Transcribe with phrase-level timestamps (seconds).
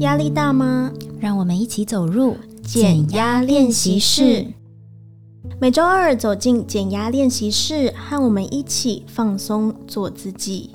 [0.00, 0.92] 压力大吗？
[1.18, 4.46] 让我们一起走入减压练习室。
[5.60, 10.70] 每周二走进减压练习室，和我们一起放松，做自己。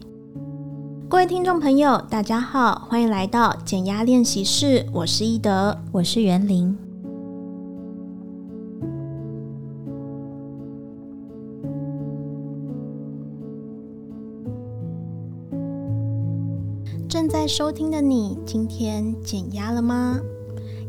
[1.08, 4.86] 各位听众朋友，大家好，欢迎来到减压练习室。
[4.92, 6.83] 我是伊德，我是袁玲。
[17.44, 20.18] 在收听的你，今天减压了吗？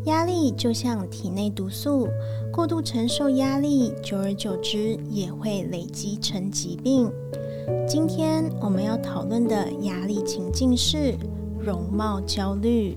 [0.05, 2.07] 压力就像体内毒素，
[2.53, 7.11] 过度承受压力，久而久之也会累积成疾病。
[7.89, 11.17] 今天我们要讨论的压力情境是
[11.59, 12.97] 容貌焦虑。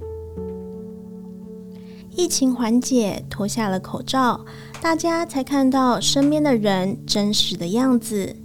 [2.16, 4.46] 疫情缓解，脱下了口罩，
[4.80, 8.36] 大家才看到身边的人真实的样子。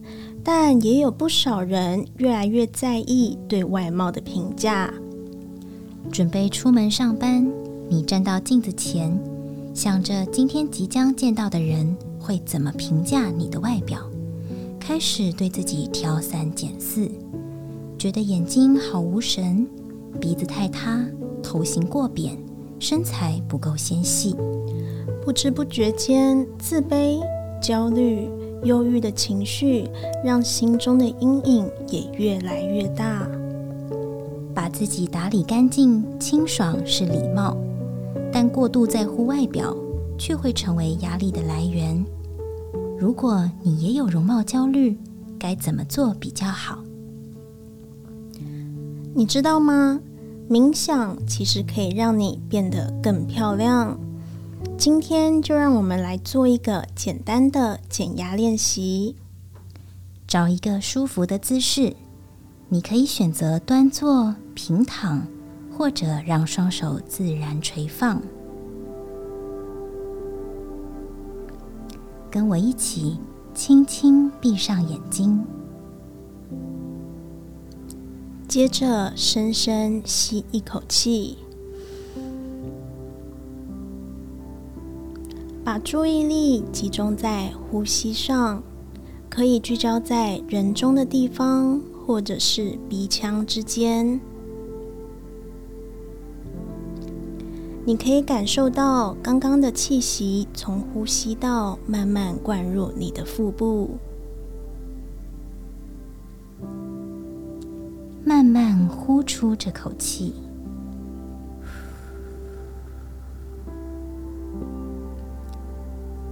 [0.45, 4.93] 但也有不少人越来越在意对外貌的评价。
[6.11, 7.49] 准备出门上班，
[7.89, 9.17] 你站到镜子前，
[9.73, 13.99] 想着今天即将见到的人会怎么评价你的外表，
[14.81, 17.09] 开始对自己挑三拣四，
[17.97, 19.67] 觉得眼睛好无神，
[20.21, 21.07] 鼻子太塌，
[21.43, 22.37] 头型过扁，
[22.81, 24.35] 身材不够纤细，
[25.25, 27.21] 不知不觉间自卑、
[27.63, 28.29] 焦虑。
[28.65, 29.89] 忧郁的情绪
[30.25, 33.29] 让心中的阴影也越来越大。
[34.55, 37.57] 把自己打理干净、清爽是礼貌，
[38.33, 39.75] 但过度在乎外表
[40.19, 42.05] 却会成为压力的来源。
[42.99, 44.97] 如果你也有容貌焦虑，
[45.39, 46.79] 该怎么做比较好？
[49.15, 50.01] 你知道吗？
[50.51, 53.99] 冥想其实可以让你变得更漂亮。
[54.79, 59.17] 今天就让我们来做一个简单的减压练习。
[60.27, 61.95] 找一个舒服的姿势，
[62.69, 65.27] 你可以选择端坐、平躺，
[65.71, 68.21] 或者让双手自然垂放。
[72.31, 73.19] 跟我一起，
[73.55, 75.45] 轻轻闭上眼睛，
[78.49, 81.37] 接着深深吸一口气。
[85.65, 88.63] 把注意力集中在呼吸上，
[89.31, 94.21] 可以聚焦在人中的地方，或者是鼻腔之间。
[97.85, 103.91] 你可以感受到刚刚的气息从呼吸道慢慢灌入你的腹部，
[108.25, 110.35] 慢慢呼出这口气。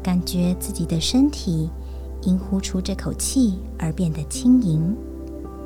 [0.02, 1.70] 感觉自己的身体
[2.22, 4.96] 因呼出这口气而变得轻盈，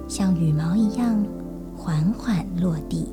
[0.09, 1.25] 像羽毛一样
[1.77, 3.09] 缓缓落地。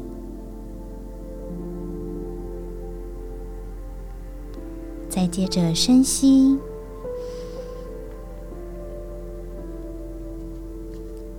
[5.10, 6.58] 再接着深吸，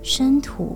[0.01, 0.75] 深吐，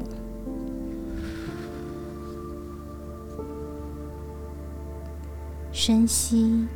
[5.72, 6.68] 深吸。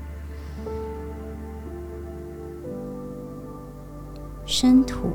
[4.52, 5.14] 深土。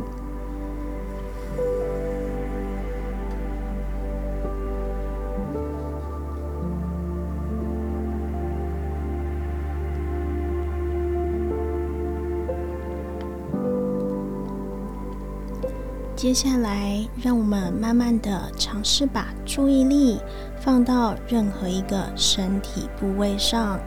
[16.16, 20.18] 接下来，让我们慢慢的尝试把注意力
[20.58, 23.78] 放到任何一个身体部位上。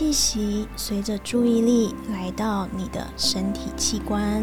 [0.00, 4.42] 气息随着注意力来到你的身体器官，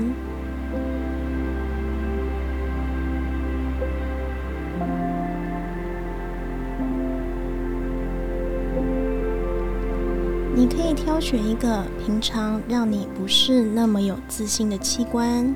[10.56, 15.56] 你可以挑选一个平常让你不是那么有自信的器官，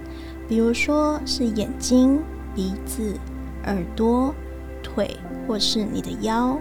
[0.50, 2.19] 比如说是眼睛、
[2.56, 3.13] 鼻子、
[3.65, 4.33] 耳朵、
[4.81, 5.15] 腿，
[5.48, 6.57] 或是你的腰。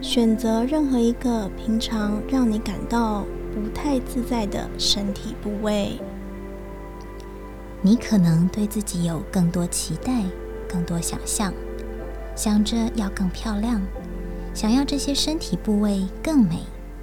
[0.00, 3.24] 选择任何一个平常让你感到
[3.54, 6.00] 不太自在的身体部位。
[7.82, 10.24] 你可能对自己有更多期待、
[10.68, 11.52] 更多想象，
[12.34, 13.80] 想着要更漂亮，
[14.54, 16.62] 想要这些身体部位更美、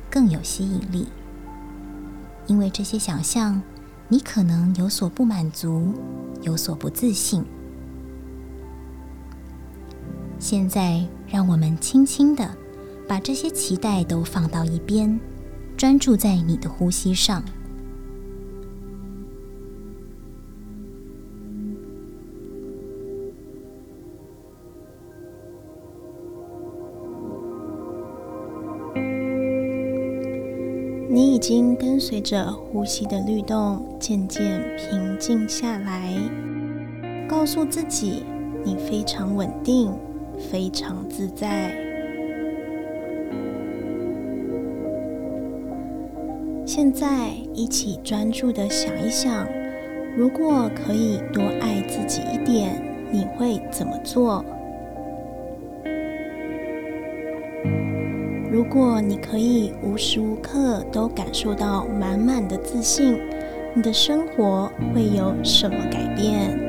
[0.10, 1.08] 更有吸引力。
[2.48, 3.62] 因为这些想象，
[4.08, 5.94] 你可能有所不满足，
[6.42, 7.46] 有所不自信。
[10.40, 12.50] 现在，让我们轻轻的。
[13.08, 15.20] 把这些期待都放到一边
[15.78, 17.44] 专注在你的呼吸上。
[31.10, 36.14] 你已经跟随着呼吸的律动渐渐平静下来
[37.28, 38.24] 告诉自己
[38.64, 39.92] 你非常稳定
[40.52, 41.87] 非常自在。
[46.68, 49.48] 现在，一起专注的想一想，
[50.18, 52.76] 如果可以多爱自己一点，
[53.10, 54.44] 你会怎么做？
[58.52, 63.18] 如果你可以无时无刻都感受到满满的自信，
[63.74, 66.67] 你的生活会有什么改变？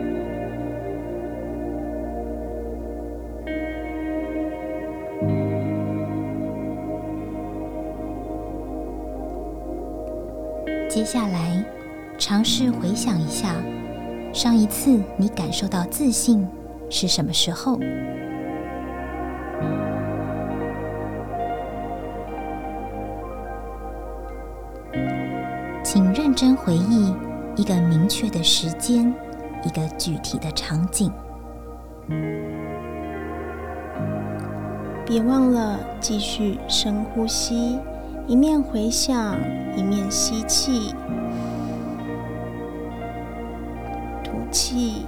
[10.99, 11.65] 接下来，
[12.19, 13.55] 尝试回想一下，
[14.35, 16.45] 上一次你感受到自信
[16.91, 17.79] 是什么时候？
[25.85, 27.15] 请认真回忆
[27.55, 29.15] 一个明确的时间，
[29.65, 31.13] 一个具体的场景。
[35.07, 37.79] 别忘了继续深呼吸，
[38.29, 39.39] 一面回想，
[39.75, 40.95] 一面吸气、
[44.23, 45.07] 吐气。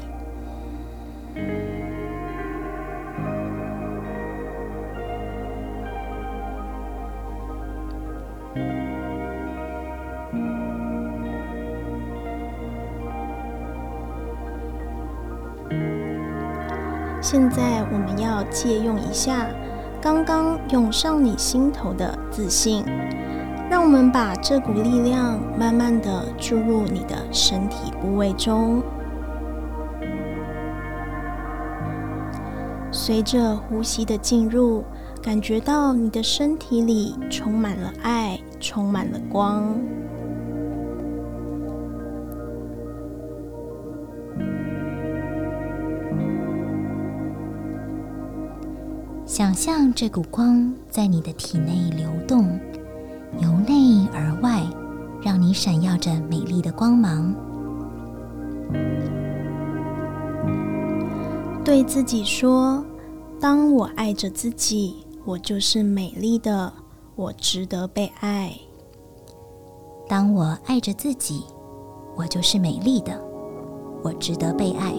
[17.21, 19.47] 现在我们要借用一下
[20.03, 22.83] 刚刚涌上你心头的自信，
[23.69, 28.83] 让我们把这股力量慢慢的注入你的身体部位中，
[32.91, 34.83] 随着呼吸的进入，
[35.23, 39.79] 感觉到你的身体里充满了爱，充满了光。
[49.41, 52.61] 想象这股光在你的体内流动，
[53.39, 54.63] 由内而外，
[55.23, 57.35] 让你闪耀着美丽的光芒。
[61.65, 62.85] 对自己说
[63.41, 66.71] ：“当我爱着自己，我就是美丽的，
[67.17, 68.53] 我值得被爱。
[70.07, 71.45] 当我爱着自己，
[72.15, 73.19] 我就是美丽的，
[74.03, 74.93] 我值得被爱。”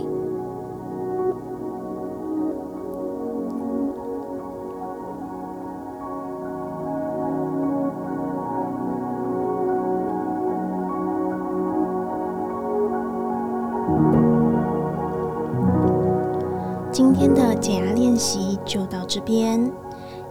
[16.91, 19.71] 今天的减压练习就到这边。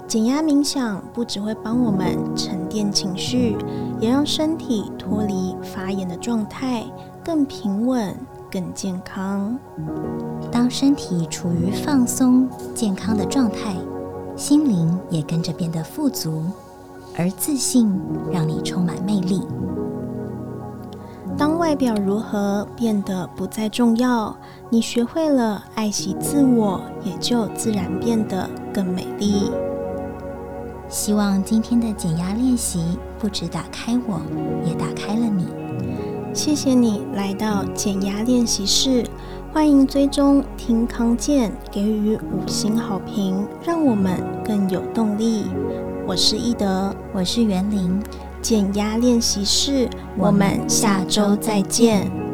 [0.06, 3.56] 减压冥想不只会帮我们沉淀情绪，
[4.00, 6.84] 也让身体脱离发炎的状态，
[7.24, 8.14] 更平稳、
[8.50, 9.56] 更健康。
[10.50, 13.76] 当身体处于放松、健康的状态，
[14.34, 16.42] 心灵也跟着变得富足，
[17.16, 17.96] 而自信
[18.32, 19.42] 让你充满魅力。
[21.40, 24.36] 当外表如何变得不再重要，
[24.69, 29.50] 你学会了爱惜自我，也就自然变得更美丽。
[30.91, 34.20] 希望今天的减压练习不止打开我，
[34.67, 35.46] 也打开了你。
[36.34, 39.06] 谢谢你来到减压练习室，
[39.50, 45.46] 欢迎追踪听康健，给予五星好评，让我们更有动力。
[46.06, 47.98] 我是易德，我是袁玲。
[48.41, 52.30] 减压练习室，我们下周再见。